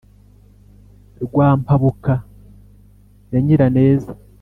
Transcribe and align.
rwa 1.23 1.47
mpabuka 1.61 2.13
ya 3.31 3.39
nyiraneza 3.45 4.11